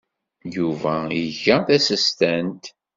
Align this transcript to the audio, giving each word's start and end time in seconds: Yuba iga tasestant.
Yuba 0.55 0.95
iga 1.21 1.57
tasestant. 1.67 2.63